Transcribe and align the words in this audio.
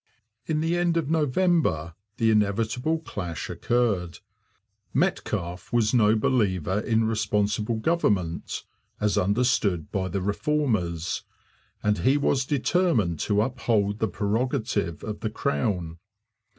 In 0.47 0.61
the 0.61 0.75
end 0.77 0.97
of 0.97 1.11
November 1.11 1.93
the 2.17 2.31
inevitable 2.31 2.97
clash 2.97 3.51
occurred. 3.51 4.17
Metcalfe 4.95 5.71
was 5.71 5.93
no 5.93 6.15
believer 6.15 6.79
in 6.79 7.03
responsible 7.03 7.75
government 7.75 8.63
as 8.99 9.15
understood 9.15 9.91
by 9.91 10.07
the 10.07 10.19
Reformers; 10.23 11.21
and 11.83 11.99
he 11.99 12.17
was 12.17 12.45
determined 12.47 13.19
to 13.19 13.43
uphold 13.43 13.99
the 13.99 14.07
prerogative 14.07 15.03
of 15.03 15.19
the 15.19 15.29
Crown. 15.29 15.99